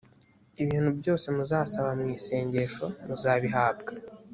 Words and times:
ibintu 0.63 0.89
byose 0.99 1.25
muzasaba 1.35 1.89
mu 1.99 2.05
isengesho 2.17 2.85
muzabihabwa 3.07 3.91